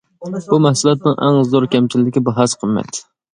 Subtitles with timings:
[0.53, 3.01] بۇ مەھسۇلاتنىڭ ئەڭ زور كەمچىلىكى باھاسى قىممەت.